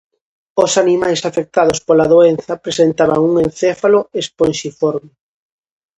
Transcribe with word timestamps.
Os 0.63 0.71
animais 0.83 1.21
afectados 1.29 1.79
pola 1.87 2.09
doenza 2.13 2.53
presentaban 2.65 3.19
un 3.29 3.33
encéfalo 3.45 3.99
esponxiforme. 4.21 5.11